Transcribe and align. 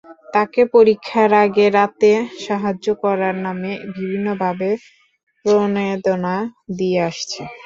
তাঁকে 0.33 0.61
পরীক্ষার 0.73 1.31
আগের 1.43 1.71
রাতেও 1.77 2.17
সাহায্য 2.45 2.87
করার 3.03 3.35
নামে 3.45 3.71
বিভিন্নভাবে 3.95 4.69
প্রণোদনা 5.45 6.35
দিয়ে 6.77 6.99
আসছে। 7.09 7.41